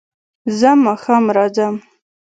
زه 0.59 0.69
ماښام 0.85 1.23
راځم 1.35 1.75